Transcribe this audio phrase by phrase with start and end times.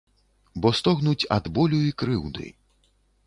[0.63, 2.49] Бо стогнуць ад болю і крыўды.